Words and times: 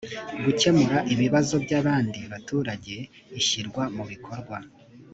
gukemura 0.43 0.97
ibibazo 1.13 1.55
by 1.63 1.71
abandi 1.79 2.19
baturage 2.31 2.95
ishyirwa 3.39 3.83
mu 3.95 4.03
bikorwa 4.11 4.57